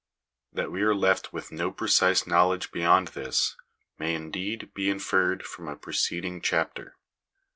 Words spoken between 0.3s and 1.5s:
That we are left